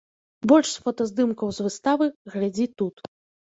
Больш 0.51 0.71
фотаздымкаў 0.85 1.47
з 1.59 1.67
выставы 1.67 2.11
глядзі 2.33 2.69
тут. 2.79 2.95